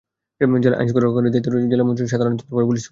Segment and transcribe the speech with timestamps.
[0.63, 2.79] জেলায় আইনশৃঙ্খলা রক্ষার দায়িত্বে রয়েছেন জেলা ম্যাজিস্ট্রেটের সাধারণ তত্ত্বাবধানে পুলিশ সুপার।